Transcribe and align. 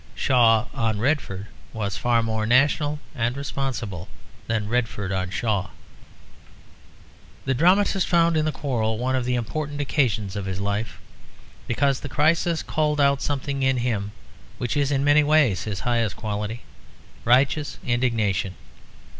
Shaw 0.15 0.65
on 0.73 0.97
Redford 0.97 1.45
was 1.73 1.95
far 1.95 2.23
more 2.23 2.47
national 2.47 2.97
and 3.13 3.37
responsible 3.37 4.07
than 4.47 4.67
Redford 4.67 5.11
on 5.11 5.29
Shaw. 5.29 5.67
The 7.45 7.53
dramatist 7.53 8.07
found 8.07 8.35
in 8.35 8.45
the 8.45 8.51
quarrel 8.51 8.97
one 8.97 9.15
of 9.15 9.25
the 9.25 9.35
important 9.35 9.79
occasions 9.79 10.35
of 10.35 10.45
his 10.47 10.59
life, 10.59 10.97
because 11.67 11.99
the 11.99 12.09
crisis 12.09 12.63
called 12.63 12.99
out 12.99 13.21
something 13.21 13.61
in 13.61 13.77
him 13.77 14.11
which 14.57 14.75
is 14.75 14.89
in 14.91 15.03
many 15.03 15.21
ways 15.23 15.65
his 15.65 15.81
highest 15.81 16.15
quality 16.15 16.61
righteous 17.23 17.77
indignation. 17.85 18.55